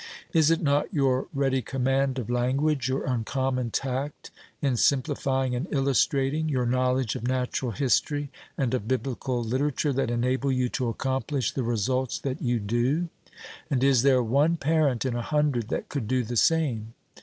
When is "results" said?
11.61-12.17